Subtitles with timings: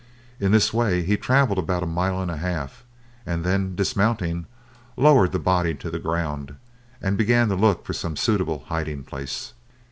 [0.39, 2.83] In this way he travelled about a mile and a half,
[3.23, 4.47] and then dismounting,
[4.97, 6.55] lowered the body to the ground,
[6.99, 9.53] and began to look for some suitable hiding place.